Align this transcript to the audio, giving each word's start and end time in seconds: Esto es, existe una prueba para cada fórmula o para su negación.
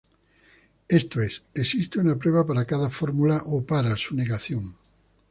Esto 0.87 1.21
es, 1.21 1.43
existe 1.53 1.99
una 1.99 2.15
prueba 2.15 2.43
para 2.43 2.65
cada 2.65 2.89
fórmula 2.89 3.43
o 3.45 3.63
para 3.63 3.95
su 3.97 4.15
negación. 4.15 4.75